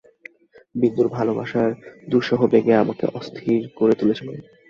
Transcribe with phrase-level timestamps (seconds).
[0.75, 1.69] বিন্দুর ভালোবাসার
[2.07, 4.27] দুঃসহ বেগে আমাকে অস্থির করে তুলেছিল।